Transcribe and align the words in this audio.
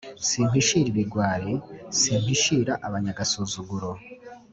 Simpishira 0.27 0.87
ibigwari, 0.93 1.51
simpishira 1.99 2.73
abanyagasuzuguro, 2.87 3.89